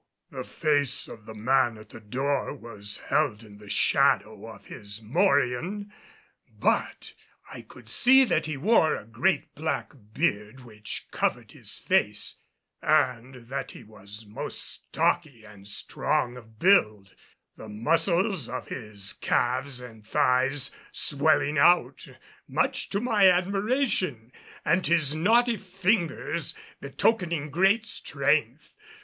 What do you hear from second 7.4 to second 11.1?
I could see that he wore a great black beard which